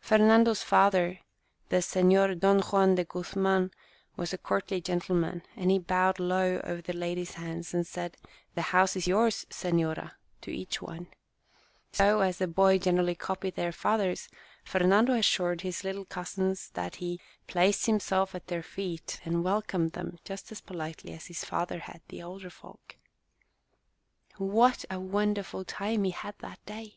Fernando's 0.00 0.62
father, 0.62 1.18
the 1.68 1.82
Senor 1.82 2.34
Don 2.34 2.60
Juan 2.62 2.94
de 2.94 3.04
Guzman, 3.04 3.70
was 4.16 4.32
a 4.32 4.38
courtly 4.38 4.80
gentleman, 4.80 5.42
and 5.54 5.70
he 5.70 5.78
bowed 5.78 6.18
low 6.18 6.62
over 6.64 6.80
the 6.80 6.94
ladies' 6.94 7.34
hands, 7.34 7.74
and 7.74 7.86
said," 7.86 8.16
The 8.54 8.62
house 8.72 8.96
is 8.96 9.06
yours, 9.06 9.44
senora!" 9.50 10.16
to 10.40 10.50
each 10.50 10.80
one; 10.80 11.08
so, 11.92 12.20
as 12.22 12.38
boys 12.38 12.84
generally 12.84 13.14
copy 13.16 13.50
their 13.50 13.70
fathers, 13.70 14.30
Fer 14.64 14.78
nando 14.78 15.12
assured 15.12 15.60
his 15.60 15.84
little 15.84 16.06
cousins 16.06 16.70
that 16.70 16.96
he" 16.96 17.20
placed 17.46 17.84
himself 17.84 18.34
at 18.34 18.46
their 18.46 18.62
feet," 18.62 19.20
and 19.26 19.44
welcomed 19.44 19.92
them 19.92 20.18
just 20.24 20.50
as 20.50 20.62
politely 20.62 21.12
as 21.12 21.26
his 21.26 21.44
father 21.44 21.80
had 21.80 22.00
the 22.08 22.22
older 22.22 22.48
folk. 22.48 22.96
What 24.38 24.86
a 24.88 24.98
wonderful 24.98 25.66
time 25.66 26.04
he 26.04 26.12
had 26.12 26.38
that 26.38 26.64
day 26.64 26.96